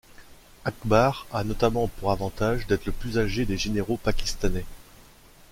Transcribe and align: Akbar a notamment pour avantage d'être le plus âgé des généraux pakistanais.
Akbar 0.65 1.27
a 1.31 1.43
notamment 1.43 1.87
pour 1.87 2.09
avantage 2.11 2.65
d'être 2.65 2.87
le 2.87 2.91
plus 2.91 3.19
âgé 3.19 3.45
des 3.45 3.59
généraux 3.59 3.97
pakistanais. 3.97 4.65